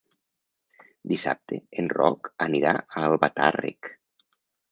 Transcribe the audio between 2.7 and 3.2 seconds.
a